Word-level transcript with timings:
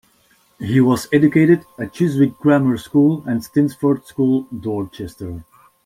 He 0.57 0.81
was 0.81 1.07
educated 1.13 1.63
at 1.77 1.93
Chiswick 1.93 2.35
Grammar 2.39 2.75
School 2.79 3.23
and 3.27 3.39
Stinsford 3.43 4.03
School, 4.07 4.47
Dorchester. 4.59 5.43